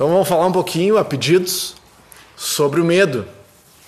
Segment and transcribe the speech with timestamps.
[0.00, 1.76] Então vamos falar um pouquinho, a pedidos,
[2.34, 3.26] sobre o medo.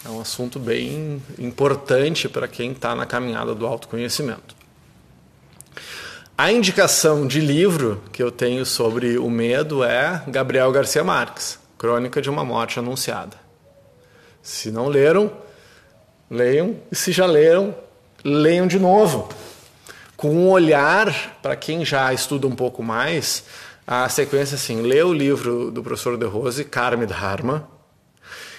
[0.04, 4.54] É um assunto bem importante para quem está na caminhada do autoconhecimento.
[6.36, 12.20] A indicação de livro que eu tenho sobre o medo é Gabriel Garcia Marques, Crônica
[12.20, 13.38] de uma Morte Anunciada.
[14.42, 15.32] Se não leram,
[16.30, 17.74] leiam, e se já leram,
[18.22, 19.30] leiam de novo.
[20.14, 23.44] Com um olhar, para quem já estuda um pouco mais,
[23.86, 27.68] a sequência assim: lê o livro do professor De Rose, Carme Dharma,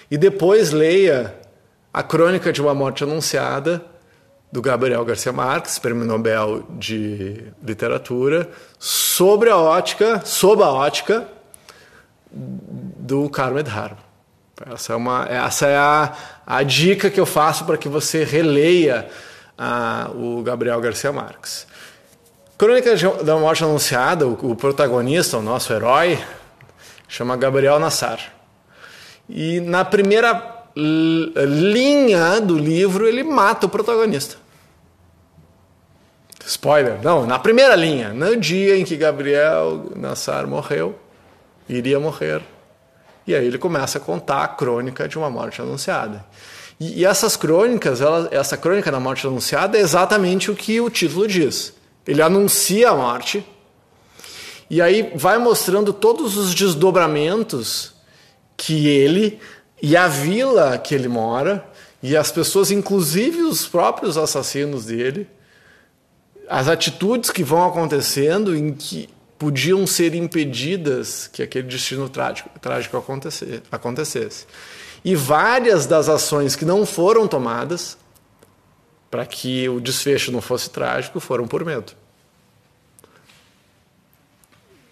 [0.10, 1.36] e depois leia
[1.94, 3.84] A Crônica de uma Morte Anunciada,
[4.52, 11.28] do Gabriel Garcia Marques, Prêmio Nobel de Literatura, sobre a ótica, sob a ótica
[12.32, 13.98] do Carmen Dharma.
[14.72, 16.14] Essa é, uma, essa é a,
[16.46, 19.10] a dica que eu faço para que você releia
[19.58, 21.66] a, o Gabriel Garcia Marques.
[22.58, 26.20] Crônica da Morte Anunciada, o, protagonista, o nosso herói,
[27.08, 28.20] chama Gabriel Nassar.
[29.28, 34.36] E na primeira linha do livro ele mata o protagonista.
[36.46, 40.96] Spoiler, não, na primeira linha, no dia em que Gabriel Nassar morreu,
[41.68, 42.42] iria morrer.
[43.26, 46.24] E aí ele começa a contar a crônica de uma morte anunciada.
[46.80, 50.90] E, e essas crônicas, ela, essa crônica da morte anunciada é exatamente o que o
[50.90, 51.74] título diz.
[52.08, 53.46] Ele anuncia a morte,
[54.70, 57.94] e aí vai mostrando todos os desdobramentos
[58.58, 59.40] que ele
[59.82, 61.64] e a vila que ele mora,
[62.02, 65.28] e as pessoas, inclusive os próprios assassinos dele,
[66.50, 72.98] as atitudes que vão acontecendo em que podiam ser impedidas que aquele destino trágico, trágico
[73.72, 74.46] acontecesse.
[75.04, 77.98] E várias das ações que não foram tomadas
[79.14, 81.94] para que o desfecho não fosse trágico foram por medo.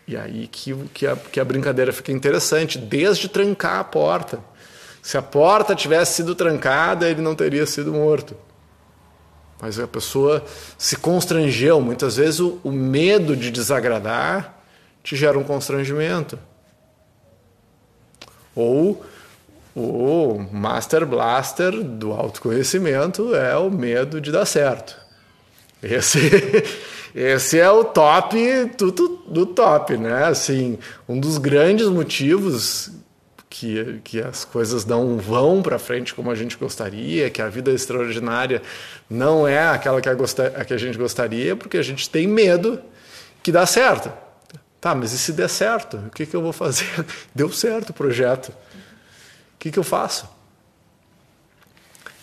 [0.07, 4.39] E aí que, que, a, que a brincadeira fica interessante, desde trancar a porta.
[5.01, 8.37] Se a porta tivesse sido trancada, ele não teria sido morto.
[9.59, 10.45] Mas a pessoa
[10.77, 11.81] se constrangeu.
[11.81, 14.55] Muitas vezes o, o medo de desagradar
[15.01, 16.37] te gera um constrangimento.
[18.53, 19.03] Ou
[19.75, 24.97] o Master Blaster do autoconhecimento é o medo de dar certo.
[25.81, 26.19] Esse,
[27.15, 28.37] esse é o top
[28.77, 30.25] do, do top, né?
[30.25, 30.77] Assim,
[31.07, 32.91] um dos grandes motivos
[33.49, 37.71] que, que as coisas não vão para frente como a gente gostaria, que a vida
[37.71, 38.61] extraordinária
[39.09, 42.79] não é aquela que a, a que a gente gostaria, porque a gente tem medo
[43.43, 44.11] que dá certo.
[44.79, 45.97] Tá, mas e se der certo?
[45.97, 46.87] O que, que eu vou fazer?
[47.35, 48.51] Deu certo o projeto.
[49.61, 50.27] Que, que eu faço?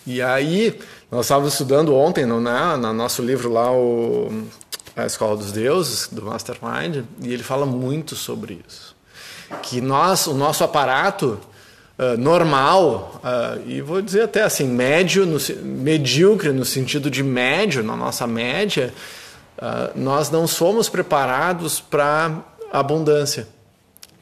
[0.05, 0.79] E aí,
[1.09, 4.47] nós estávamos estudando ontem no, né, no nosso livro lá, o,
[4.95, 8.99] A Escola dos Deuses, do Mastermind, e ele fala muito sobre isso
[9.63, 11.39] que nós, o nosso aparato
[11.97, 17.83] uh, normal, uh, e vou dizer até assim, médio, no, medíocre no sentido de médio,
[17.83, 18.93] na nossa média,
[19.57, 23.47] uh, nós não somos preparados para abundância.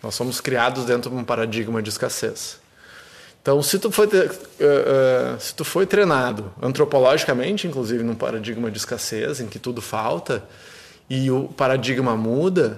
[0.02, 2.60] Nós somos criados dentro de um paradigma de escassez.
[3.48, 4.10] Então, se tu foi,
[5.40, 10.44] se tu foi treinado antropologicamente, inclusive num paradigma de escassez, em que tudo falta,
[11.10, 12.78] e o paradigma muda,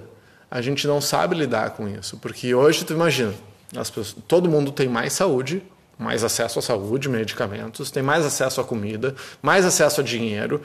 [0.51, 2.17] a gente não sabe lidar com isso.
[2.17, 3.33] Porque hoje, tu imagina,
[3.73, 5.63] pessoas, todo mundo tem mais saúde,
[5.97, 10.61] mais acesso à saúde, medicamentos, tem mais acesso à comida, mais acesso a dinheiro.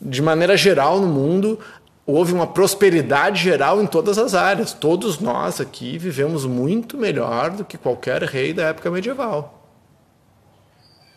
[0.00, 1.60] De maneira geral, no mundo,
[2.06, 4.72] houve uma prosperidade geral em todas as áreas.
[4.72, 9.62] Todos nós aqui vivemos muito melhor do que qualquer rei da época medieval.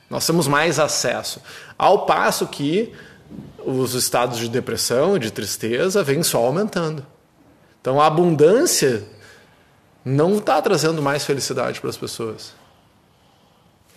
[0.09, 1.41] Nós temos mais acesso.
[1.77, 2.93] Ao passo que
[3.65, 7.05] os estados de depressão e de tristeza vêm só aumentando.
[7.81, 9.03] Então a abundância
[10.05, 12.53] não está trazendo mais felicidade para as pessoas.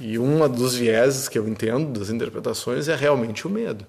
[0.00, 3.86] E um dos vieses que eu entendo das interpretações é realmente o medo.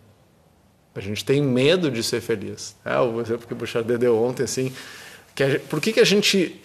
[0.94, 2.76] A gente tem medo de ser feliz.
[2.84, 4.74] É o exemplo que o Bouchard deu ontem, assim.
[5.34, 6.62] Que a, por que, que a gente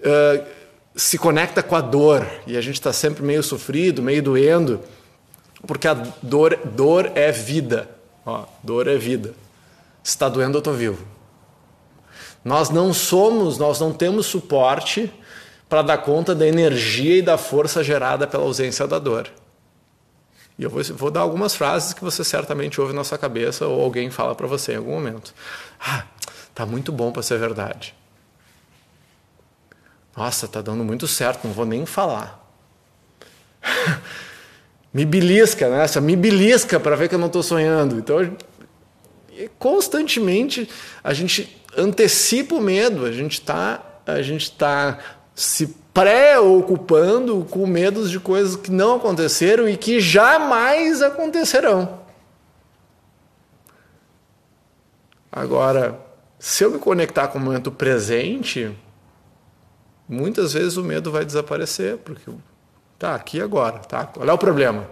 [0.00, 0.44] uh,
[0.94, 4.80] se conecta com a dor e a gente está sempre meio sofrido, meio doendo?
[5.66, 7.88] Porque a dor, dor é vida.
[8.26, 9.34] Ó, dor é vida.
[10.02, 11.06] Se está doendo, eu estou vivo.
[12.44, 15.10] Nós não somos, nós não temos suporte
[15.68, 19.30] para dar conta da energia e da força gerada pela ausência da dor.
[20.58, 23.82] E eu vou, vou dar algumas frases que você certamente ouve na sua cabeça ou
[23.82, 25.34] alguém fala para você em algum momento.
[25.80, 26.04] Ah,
[26.54, 27.94] tá muito bom para ser verdade.
[30.16, 32.38] Nossa, tá dando muito certo, não vou nem falar.
[34.92, 36.00] me belisca, né?
[36.00, 37.98] Me belisca para ver que eu não estou sonhando.
[37.98, 38.36] Então,
[39.58, 40.68] constantemente
[41.02, 44.98] a gente antecipa o medo, a gente está a gente está
[45.34, 52.00] se preocupando com medos de coisas que não aconteceram e que jamais acontecerão.
[55.30, 55.98] Agora,
[56.38, 58.76] se eu me conectar com o momento presente,
[60.08, 62.30] muitas vezes o medo vai desaparecer, porque
[62.98, 64.06] tá aqui agora, tá?
[64.06, 64.86] Qual é o problema?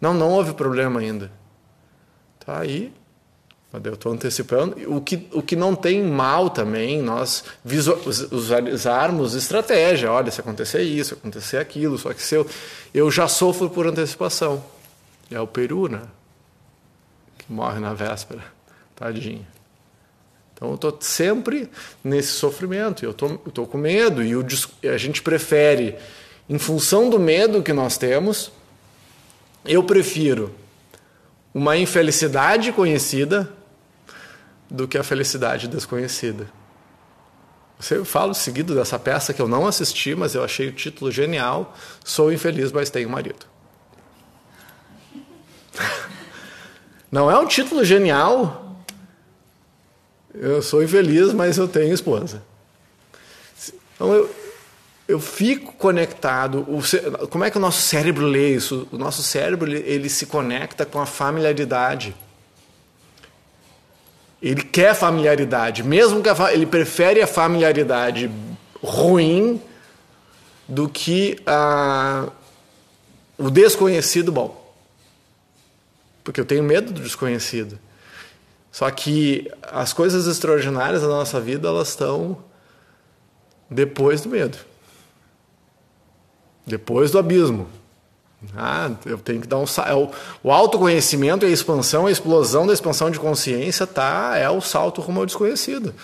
[0.00, 1.30] Não, não houve problema ainda.
[2.44, 2.92] Tá aí.
[3.72, 4.76] Eu estou antecipando.
[4.94, 7.42] O que, o que não tem mal também, nós
[8.30, 10.12] usarmos estratégia.
[10.12, 12.46] Olha, se acontecer isso, acontecer aquilo, só que se eu,
[12.92, 14.62] eu já sofro por antecipação.
[15.30, 16.02] É o peru, né?
[17.38, 18.44] Que morre na véspera.
[18.94, 19.46] Tadinho.
[20.54, 21.68] Então eu estou sempre
[22.04, 24.46] nesse sofrimento, eu estou com medo e o,
[24.84, 25.96] a gente prefere,
[26.48, 28.52] em função do medo que nós temos,
[29.64, 30.54] eu prefiro
[31.52, 33.52] uma infelicidade conhecida
[34.72, 36.50] do que a felicidade desconhecida.
[37.90, 41.76] Eu falo seguido dessa peça que eu não assisti, mas eu achei o título genial.
[42.04, 43.44] Sou infeliz, mas tenho marido.
[47.10, 48.62] Não é um título genial,
[50.34, 52.42] eu sou infeliz, mas eu tenho esposa.
[53.94, 54.34] Então eu,
[55.06, 56.66] eu fico conectado.
[57.28, 58.88] Como é que o nosso cérebro lê isso?
[58.90, 62.16] O nosso cérebro ele se conecta com a familiaridade.
[64.42, 68.28] Ele quer familiaridade, mesmo que ele prefere a familiaridade
[68.82, 69.62] ruim
[70.66, 72.28] do que a,
[73.38, 74.60] o desconhecido bom.
[76.24, 77.78] Porque eu tenho medo do desconhecido.
[78.72, 82.42] Só que as coisas extraordinárias da nossa vida, elas estão
[83.70, 84.58] depois do medo.
[86.66, 87.68] Depois do abismo.
[88.56, 90.10] Ah, eu tenho que dar um é o,
[90.42, 95.00] o autoconhecimento e a expansão, a explosão da expansão de consciência tá é o salto
[95.00, 95.94] rumo ao desconhecido.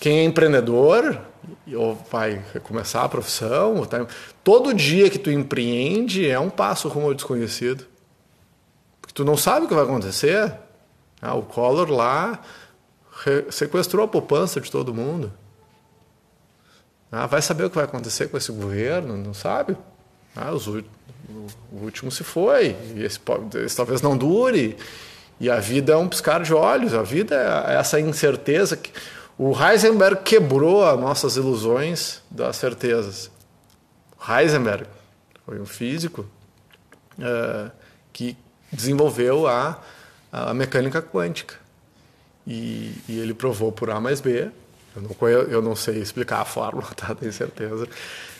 [0.00, 1.20] Quem é empreendedor
[1.74, 4.06] ou vai começar a profissão, tá,
[4.42, 7.86] todo dia que tu empreende é um passo rumo ao desconhecido.
[9.00, 10.52] Porque tu não sabe o que vai acontecer.
[11.20, 12.40] Ah, o Collor lá
[13.50, 15.32] sequestrou a poupança de todo mundo.
[17.10, 19.16] Ah, vai saber o que vai acontecer com esse governo?
[19.16, 19.76] Não sabe.
[20.34, 20.66] Ah, os,
[21.72, 23.20] o, último se foi, esse,
[23.64, 24.76] esse, talvez não dure.
[25.38, 27.36] E a vida é um piscar de olhos, a vida
[27.68, 28.76] é essa incerteza.
[28.76, 28.90] que
[29.36, 33.30] O Heisenberg quebrou as nossas ilusões das certezas.
[34.28, 34.86] Heisenberg
[35.44, 36.26] foi um físico
[37.18, 37.70] uh,
[38.12, 38.36] que
[38.72, 39.78] desenvolveu a
[40.36, 41.54] a mecânica quântica.
[42.46, 44.50] E, e, ele provou por A mais B.
[44.94, 47.14] Eu não, eu não sei explicar a fórmula, tá?
[47.14, 47.88] tenho certeza.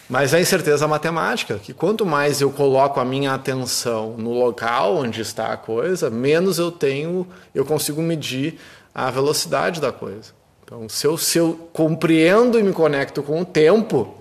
[0.08, 5.20] Mas a incerteza matemática, que quanto mais eu coloco a minha atenção no local onde
[5.20, 8.58] está a coisa, menos eu tenho, eu consigo medir
[8.94, 10.32] a velocidade da coisa.
[10.64, 14.14] Então, se eu, se eu compreendo e me conecto com o tempo,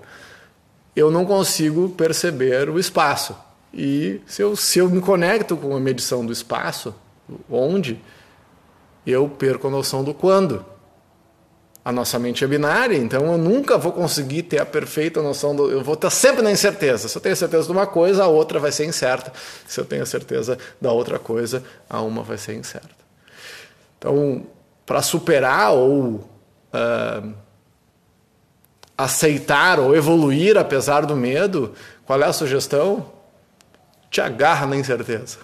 [0.94, 3.36] eu não consigo perceber o espaço.
[3.72, 6.94] E se eu, se eu me conecto com a medição do espaço,
[7.50, 8.00] onde,
[9.06, 10.64] eu perco a noção do quando.
[11.86, 15.70] A nossa mente é binária, então eu nunca vou conseguir ter a perfeita noção do.
[15.70, 17.06] Eu vou estar sempre na incerteza.
[17.06, 19.32] Se eu tenho certeza de uma coisa, a outra vai ser incerta.
[19.68, 22.90] Se eu tenho certeza da outra coisa, a uma vai ser incerta.
[23.96, 24.44] Então,
[24.84, 26.28] para superar ou
[26.74, 27.32] uh,
[28.98, 31.72] aceitar ou evoluir apesar do medo,
[32.04, 33.12] qual é a sugestão?
[34.10, 35.38] Te agarra na incerteza.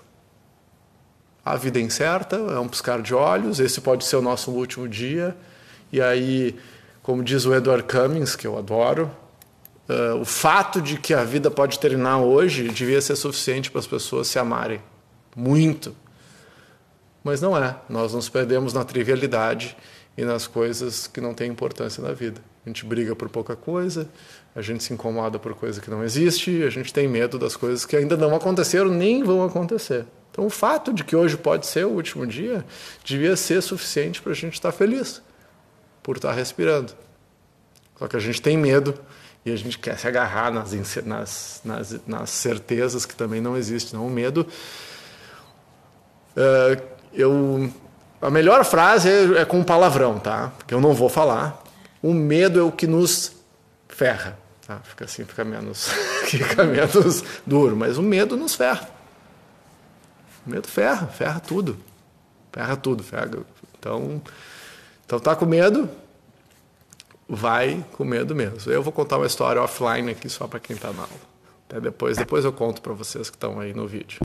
[1.45, 4.89] A vida é incerta, é um piscar de olhos, esse pode ser o nosso último
[4.89, 5.37] dia.
[5.93, 6.57] E aí,
[7.03, 9.11] como diz o Edward Cummings, que eu adoro,
[9.89, 13.87] uh, o fato de que a vida pode terminar hoje devia ser suficiente para as
[13.87, 14.81] pessoas se amarem.
[15.37, 15.95] Muito.
[17.23, 17.77] Mas não é.
[17.91, 19.77] Nós nos perdemos na trivialidade
[20.17, 22.41] e nas coisas que não têm importância na vida.
[22.65, 24.09] A gente briga por pouca coisa,
[24.55, 27.85] a gente se incomoda por coisa que não existe, a gente tem medo das coisas
[27.85, 30.07] que ainda não aconteceram nem vão acontecer.
[30.31, 32.65] Então, o fato de que hoje pode ser o último dia
[33.05, 35.21] devia ser suficiente para a gente estar feliz
[36.03, 36.93] por estar respirando.
[37.99, 38.99] Só que a gente tem medo
[39.45, 40.73] e a gente quer se agarrar nas,
[41.05, 43.99] nas, nas, nas certezas que também não existem.
[43.99, 44.47] Não, o medo.
[46.37, 46.83] Uh,
[47.13, 47.73] eu,
[48.21, 50.53] a melhor frase é, é com um palavrão, tá?
[50.59, 51.63] Porque eu não vou falar.
[52.03, 53.33] O medo é o que nos
[53.89, 54.39] ferra.
[54.67, 54.79] Tá?
[54.85, 55.89] Fica assim, fica menos,
[56.27, 57.77] fica menos duro.
[57.77, 58.89] Mas o medo nos ferra.
[60.47, 61.79] O medo ferra, ferra tudo.
[62.53, 63.31] Ferra tudo, ferra.
[63.79, 64.23] Então,
[65.12, 65.90] então tá com medo,
[67.28, 68.73] vai com medo mesmo.
[68.73, 71.12] Eu vou contar uma história offline aqui só para quem está na aula.
[71.69, 74.21] Até depois, depois eu conto para vocês que estão aí no vídeo.